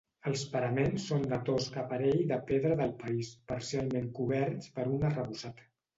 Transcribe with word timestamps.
Els 0.29 0.43
paraments 0.53 1.03
són 1.09 1.27
de 1.33 1.37
tosc 1.49 1.77
aparell 1.83 2.23
de 2.31 2.39
pedra 2.49 2.79
del 2.81 2.95
país, 3.03 3.29
parcialment 3.53 4.09
coberts 4.21 4.73
per 4.79 4.87
un 4.97 5.07
arrebossat. 5.13 5.63